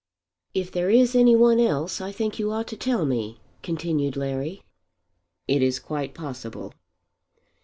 [0.55, 4.63] "If there is any one else I think you ought to tell me," continued Larry.
[5.47, 6.73] "It is quite possible."